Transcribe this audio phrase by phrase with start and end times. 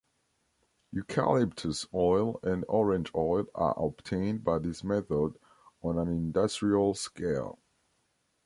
[0.91, 5.37] Eucalyptus oil and orange oil are obtained by this method
[5.83, 7.59] on an industrial scale.